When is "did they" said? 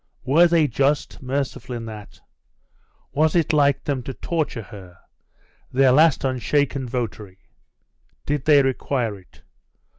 8.25-8.63